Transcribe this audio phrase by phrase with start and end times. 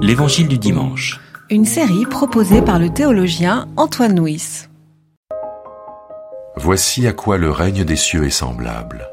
[0.00, 1.20] L'Évangile du dimanche.
[1.50, 4.68] Une série proposée par le théologien Antoine Nuis.
[6.56, 9.08] Voici à quoi le règne des cieux est semblable.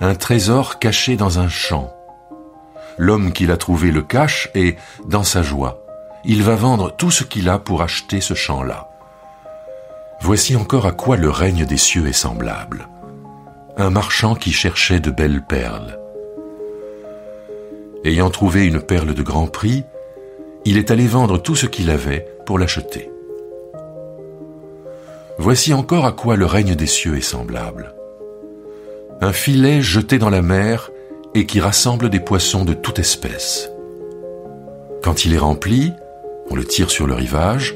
[0.00, 1.92] Un trésor caché dans un champ.
[2.98, 4.76] L'homme qui l'a trouvé le cache et,
[5.08, 5.82] dans sa joie,
[6.24, 8.90] il va vendre tout ce qu'il a pour acheter ce champ-là.
[10.20, 12.88] Voici encore à quoi le règne des cieux est semblable.
[13.76, 15.98] Un marchand qui cherchait de belles perles.
[18.04, 19.82] Ayant trouvé une perle de grand prix,
[20.66, 23.10] il est allé vendre tout ce qu'il avait pour l'acheter.
[25.38, 27.94] Voici encore à quoi le règne des cieux est semblable.
[29.22, 30.90] Un filet jeté dans la mer
[31.34, 33.70] et qui rassemble des poissons de toute espèce.
[35.02, 35.90] Quand il est rempli,
[36.50, 37.74] on le tire sur le rivage,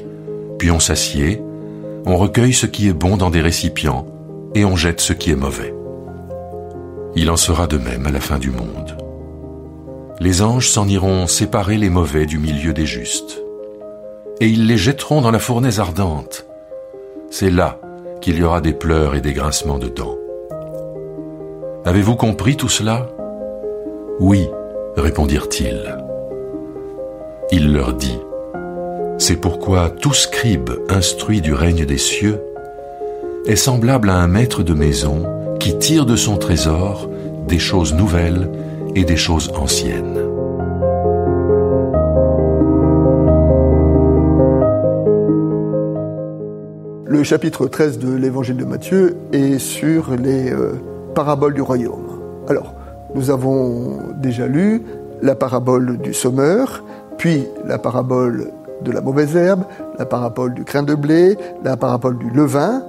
[0.59, 1.41] puis on s'assied,
[2.05, 4.05] on recueille ce qui est bon dans des récipients
[4.53, 5.73] et on jette ce qui est mauvais.
[7.15, 9.08] Il en sera de même à la fin du monde
[10.19, 13.41] les anges s'en iront séparer les mauvais du milieu des justes.
[14.41, 16.45] Et ils les jetteront dans la fournaise ardente.
[17.29, 17.79] C'est là
[18.19, 20.17] qu'il y aura des pleurs et des grincements de dents.
[21.85, 23.07] Avez-vous compris tout cela?
[24.19, 24.49] Oui,
[24.97, 25.97] répondirent-ils.
[27.51, 28.19] Il leur dit,
[29.17, 32.41] C'est pourquoi tout scribe instruit du règne des cieux
[33.45, 35.23] est semblable à un maître de maison
[35.59, 37.09] qui tire de son trésor
[37.47, 38.49] des choses nouvelles
[38.95, 40.19] et des choses anciennes.
[47.05, 50.73] Le chapitre 13 de l'évangile de Matthieu est sur les euh,
[51.15, 52.19] paraboles du royaume.
[52.47, 52.73] Alors,
[53.15, 54.83] nous avons déjà lu
[55.21, 56.83] la parabole du sommeur,
[57.17, 58.51] puis la parabole
[58.83, 59.63] de la mauvaise herbe,
[59.97, 62.83] la parabole du crin de blé, la parabole du levain.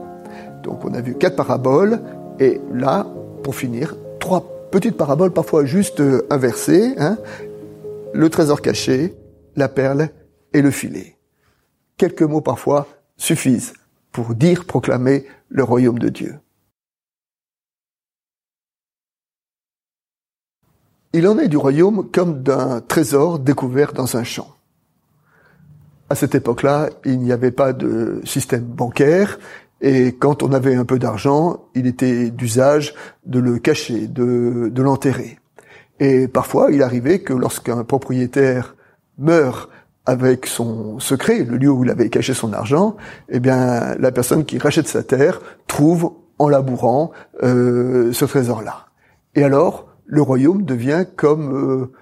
[0.62, 1.98] Donc on a vu quatre paraboles,
[2.38, 3.06] et là,
[3.42, 7.18] pour finir, trois Petite parabole parfois juste inversée, hein.
[8.14, 9.16] le trésor caché,
[9.56, 10.10] la perle
[10.52, 11.18] et le filet.
[11.96, 13.72] Quelques mots parfois suffisent
[14.12, 16.38] pour dire, proclamer le royaume de Dieu.
[21.12, 24.54] Il en est du royaume comme d'un trésor découvert dans un champ.
[26.08, 29.38] À cette époque-là, il n'y avait pas de système bancaire,
[29.80, 34.82] et quand on avait un peu d'argent, il était d'usage de le cacher, de, de
[34.82, 35.38] l'enterrer.
[36.00, 38.76] Et parfois, il arrivait que lorsqu'un propriétaire
[39.18, 39.70] meurt
[40.06, 42.96] avec son secret, le lieu où il avait caché son argent,
[43.28, 47.12] eh bien, la personne qui rachète sa terre trouve en labourant
[47.42, 48.86] euh, ce trésor-là.
[49.34, 51.92] Et alors, le royaume devient comme euh,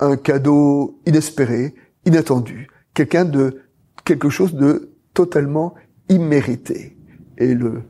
[0.00, 3.60] un cadeau inespéré, inattendu, quelqu'un de
[4.04, 5.74] quelque chose de totalement
[6.08, 6.95] immérité.
[7.38, 7.82] Et le,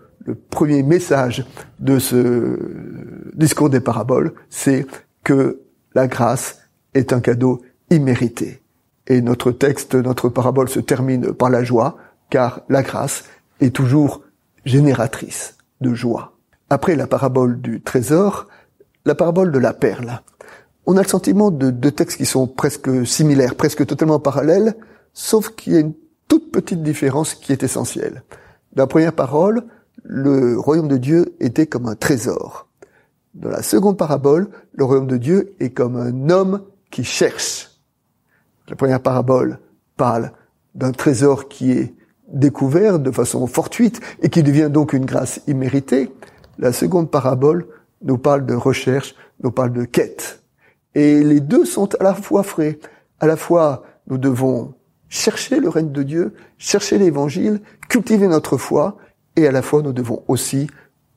[0.51, 1.47] premier message
[1.79, 2.59] de ce
[3.34, 4.84] discours des paraboles, c'est
[5.23, 5.61] que
[5.95, 6.62] la grâce
[6.95, 8.61] est un cadeau immérité.
[9.07, 11.97] Et notre texte, notre parabole se termine par la joie,
[12.29, 13.25] car la grâce
[13.61, 14.25] est toujours
[14.65, 16.33] génératrice de joie.
[16.71, 18.49] Après la parabole du trésor,
[19.05, 20.21] la parabole de la perle.
[20.87, 24.75] On a le sentiment de deux textes qui sont presque similaires, presque totalement parallèles,
[25.13, 25.95] sauf qu'il y a une
[26.28, 28.23] toute petite différence qui est essentielle.
[28.77, 29.65] Dans la première parole,
[30.05, 32.69] le royaume de Dieu était comme un trésor.
[33.33, 37.71] Dans la seconde parabole, le royaume de Dieu est comme un homme qui cherche.
[38.69, 39.61] La première parabole
[39.97, 40.31] parle
[40.75, 41.95] d'un trésor qui est
[42.29, 46.13] découvert de façon fortuite et qui devient donc une grâce imméritée.
[46.59, 47.67] La seconde parabole
[48.03, 50.43] nous parle de recherche, nous parle de quête.
[50.95, 52.79] Et les deux sont à la fois frais.
[53.21, 54.75] À la fois, nous devons
[55.16, 58.99] chercher le règne de Dieu, chercher l'évangile, cultiver notre foi,
[59.34, 60.69] et à la fois nous devons aussi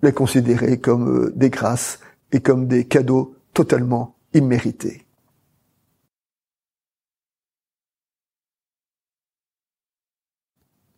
[0.01, 1.99] les considérer comme euh, des grâces
[2.31, 5.05] et comme des cadeaux totalement immérités.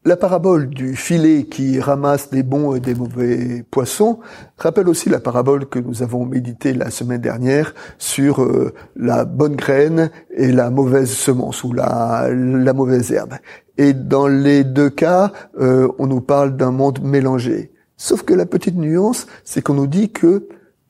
[0.03, 4.19] La parabole du filet qui ramasse des bons et des mauvais poissons
[4.57, 9.56] rappelle aussi la parabole que nous avons méditée la semaine dernière sur euh, la bonne
[9.56, 13.36] graine et la mauvaise semence ou la, la mauvaise herbe.
[13.77, 17.71] Et dans les deux cas, euh, on nous parle d'un monde mélangé.
[17.95, 20.47] Sauf que la petite nuance, c'est qu'on nous dit que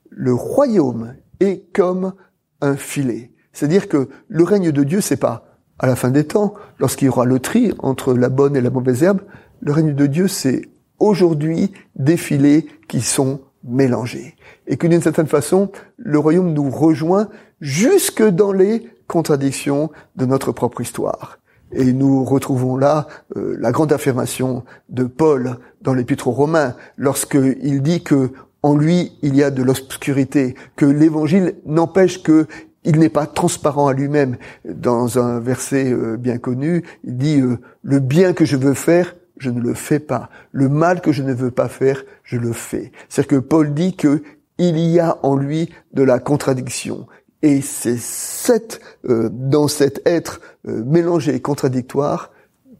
[0.09, 2.13] le royaume est comme
[2.61, 3.33] un filet.
[3.51, 5.50] C'est-à-dire que le règne de Dieu, c'est pas
[5.81, 8.69] à la fin des temps, lorsqu'il y aura le tri entre la bonne et la
[8.69, 9.21] mauvaise herbe,
[9.61, 10.69] le règne de Dieu, c'est
[10.99, 14.35] aujourd'hui des filets qui sont mélangés.
[14.67, 17.29] Et que d'une certaine façon, le royaume nous rejoint
[17.61, 21.39] jusque dans les contradictions de notre propre histoire.
[21.73, 27.81] Et nous retrouvons là euh, la grande affirmation de Paul dans l'Épître aux Romains, lorsqu'il
[27.81, 28.31] dit que
[28.61, 32.45] en lui il y a de l'obscurité, que l'Évangile n'empêche que
[32.83, 34.37] il n'est pas transparent à lui-même.
[34.65, 39.15] Dans un verset euh, bien connu, il dit euh, le bien que je veux faire,
[39.37, 40.29] je ne le fais pas.
[40.51, 42.91] Le mal que je ne veux pas faire, je le fais.
[43.09, 44.23] C'est-à-dire que Paul dit que
[44.57, 47.07] il y a en lui de la contradiction.
[47.41, 48.79] Et c'est cette,
[49.09, 52.31] euh, dans cet être mélangé et contradictoire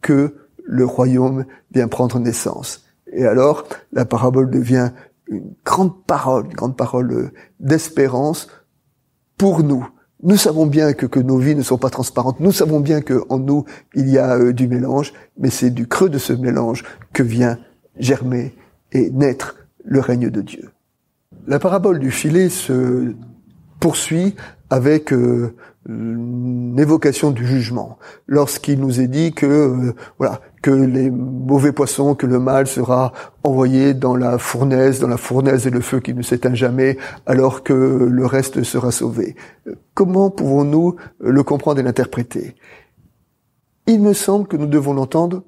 [0.01, 2.85] que le royaume vient prendre naissance.
[3.11, 4.91] Et alors, la parabole devient
[5.27, 8.47] une grande parole, une grande parole d'espérance
[9.41, 9.89] pour nous.
[10.21, 12.39] Nous savons bien que, que nos vies ne sont pas transparentes.
[12.39, 13.65] Nous savons bien qu'en nous,
[13.95, 17.57] il y a euh, du mélange, mais c'est du creux de ce mélange que vient
[17.97, 18.53] germer
[18.91, 20.69] et naître le règne de Dieu.
[21.47, 23.15] La parabole du filet se
[23.81, 24.35] poursuit
[24.69, 25.53] avec euh,
[25.89, 27.97] une évocation du jugement.
[28.27, 33.11] Lorsqu'il nous est dit que euh, voilà que les mauvais poissons, que le mal sera
[33.43, 37.63] envoyé dans la fournaise, dans la fournaise et le feu qui ne s'éteint jamais, alors
[37.63, 39.35] que le reste sera sauvé.
[39.95, 42.55] Comment pouvons-nous le comprendre et l'interpréter?
[43.87, 45.43] Il me semble que nous devons l'entendre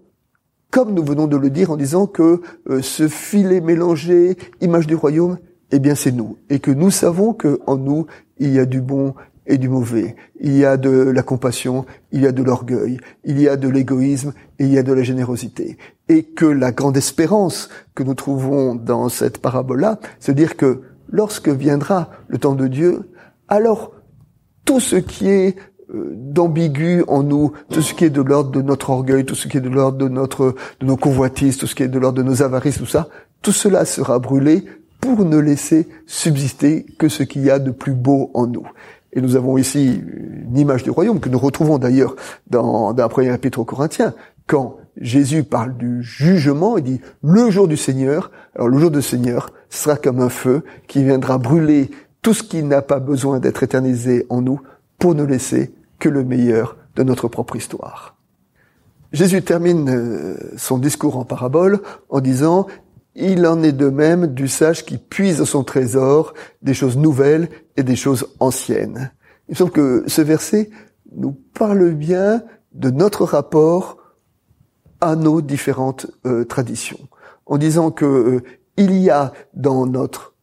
[0.73, 4.95] comme nous venons de le dire en disant que euh, ce filet mélangé, image du
[4.95, 5.37] royaume,
[5.75, 8.05] eh bien c'est nous, et que nous savons que en nous
[8.37, 9.15] il y a du bon
[9.45, 10.15] et du mauvais.
[10.39, 13.67] Il y a de la compassion, il y a de l'orgueil, il y a de
[13.67, 15.77] l'égoïsme et il y a de la générosité.
[16.09, 21.49] Et que la grande espérance que nous trouvons dans cette parabole-là, c'est dire que lorsque
[21.49, 23.11] viendra le temps de Dieu,
[23.47, 23.91] alors
[24.65, 25.57] tout ce qui est
[25.93, 29.47] euh, d'ambigu en nous, tout ce qui est de l'ordre de notre orgueil, tout ce
[29.47, 32.17] qui est de l'ordre de notre de nos convoitises, tout ce qui est de l'ordre
[32.17, 33.09] de nos avarices, tout ça,
[33.41, 34.65] tout cela sera brûlé
[35.03, 38.65] pour ne laisser subsister que ce qu'il y a de plus beau en nous.
[39.11, 40.01] Et nous avons ici
[40.49, 42.15] une image du royaume que nous retrouvons d'ailleurs
[42.49, 44.13] dans, dans un premier épître aux Corinthiens,
[44.47, 48.31] quand Jésus parle du jugement, il dit le jour du Seigneur.
[48.55, 51.91] Alors le jour du Seigneur sera comme un feu qui viendra brûler
[52.21, 54.61] tout ce qui n'a pas besoin d'être éternisé en nous
[54.99, 58.15] pour ne laisser que le meilleur de notre propre histoire.
[59.11, 62.67] Jésus termine euh, son discours en parabole en disant
[63.15, 67.83] il en est de même du sage qui puise son trésor des choses nouvelles et
[67.83, 69.11] des choses anciennes.
[69.47, 70.69] Il me semble que ce verset
[71.15, 72.43] nous parle bien
[72.73, 73.97] de notre rapport
[75.01, 77.09] à nos différentes euh, traditions,
[77.45, 78.43] en disant que euh,
[78.77, 80.33] il y a dans notre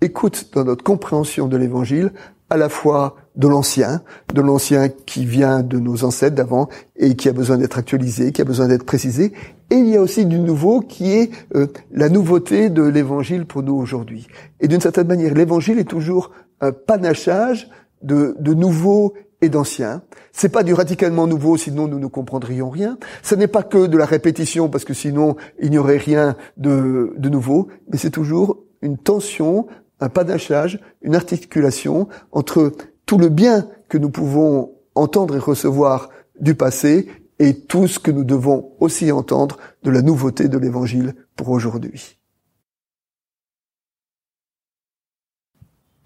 [0.00, 2.12] écoute, dans notre compréhension de l'Évangile,
[2.48, 4.02] à la fois de l'ancien,
[4.32, 8.40] de l'ancien qui vient de nos ancêtres d'avant et qui a besoin d'être actualisé, qui
[8.40, 9.32] a besoin d'être précisé,
[9.70, 13.62] et il y a aussi du nouveau qui est euh, la nouveauté de l'évangile pour
[13.62, 14.28] nous aujourd'hui.
[14.60, 17.68] Et d'une certaine manière, l'évangile est toujours un panachage
[18.02, 20.02] de, de nouveau et d'ancien.
[20.32, 22.98] C'est pas du radicalement nouveau, sinon nous ne comprendrions rien.
[23.22, 27.12] Ce n'est pas que de la répétition, parce que sinon il n'y aurait rien de,
[27.16, 29.66] de nouveau, mais c'est toujours une tension,
[30.00, 32.72] un panachage, une articulation entre
[33.06, 36.10] tout le bien que nous pouvons entendre et recevoir
[36.40, 37.08] du passé
[37.38, 42.18] et tout ce que nous devons aussi entendre de la nouveauté de l'évangile pour aujourd'hui.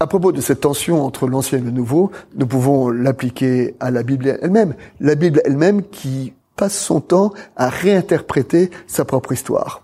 [0.01, 4.05] À propos de cette tension entre l'ancien et le nouveau, nous pouvons l'appliquer à la
[4.05, 4.75] Bible elle-même.
[5.01, 9.83] La Bible elle-même qui passe son temps à réinterpréter sa propre histoire.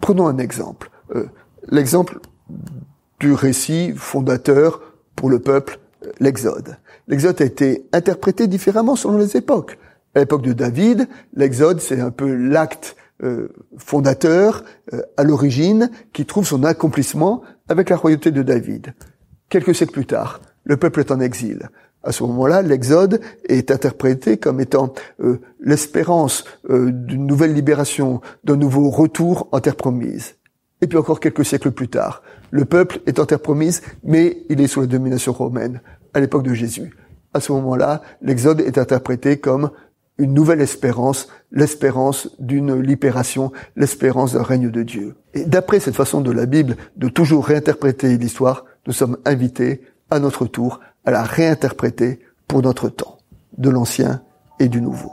[0.00, 0.90] Prenons un exemple.
[1.16, 1.26] Euh,
[1.68, 2.20] l'exemple
[3.18, 4.80] du récit fondateur
[5.16, 5.80] pour le peuple,
[6.20, 6.76] l'Exode.
[7.08, 9.78] L'Exode a été interprété différemment selon les époques.
[10.14, 13.48] À l'époque de David, l'Exode, c'est un peu l'acte euh,
[13.78, 18.94] fondateur euh, à l'origine qui trouve son accomplissement avec la royauté de David.
[19.48, 21.68] Quelques siècles plus tard, le peuple est en exil.
[22.02, 28.90] À ce moment-là, l'Exode est interprété comme étant euh, l'espérance d'une nouvelle libération, d'un nouveau
[28.90, 30.35] retour en terre promise.
[30.80, 33.26] Et puis encore quelques siècles plus tard, le peuple est en
[34.04, 35.80] mais il est sous la domination romaine
[36.14, 36.94] à l'époque de Jésus.
[37.32, 39.70] À ce moment-là, l'Exode est interprété comme
[40.18, 45.16] une nouvelle espérance, l'espérance d'une libération, l'espérance d'un règne de Dieu.
[45.34, 50.18] Et d'après cette façon de la Bible de toujours réinterpréter l'histoire, nous sommes invités à
[50.18, 53.18] notre tour à la réinterpréter pour notre temps,
[53.58, 54.22] de l'ancien
[54.58, 55.12] et du nouveau.